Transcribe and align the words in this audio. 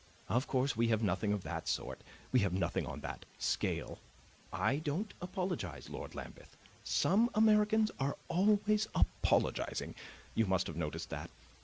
Of 0.29 0.47
course 0.47 0.75
we 0.75 0.87
have 0.87 1.03
nothing 1.03 1.31
of 1.31 1.43
that 1.43 1.67
sort, 1.67 2.01
we 2.31 2.39
have 2.39 2.53
nothing 2.53 2.87
on 2.87 3.01
that 3.01 3.23
scale. 3.37 3.99
I 4.51 4.77
don't 4.77 5.13
apologize, 5.21 5.91
Lord 5.91 6.15
Lambeth; 6.15 6.57
some 6.83 7.29
Americans 7.35 7.91
are 7.99 8.17
always 8.27 8.87
apologizing; 8.95 9.93
you 10.33 10.47
must 10.47 10.65
have 10.65 10.75
noticed 10.75 11.11
that. 11.11 11.29